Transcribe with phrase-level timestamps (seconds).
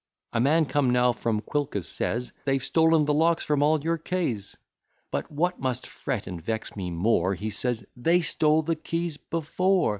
[0.33, 4.57] A man come now from Quilca says, "They've stolen the locks from all your keys;"
[5.11, 9.89] But, what must fret and vex me more, He says, "They stole the keys before.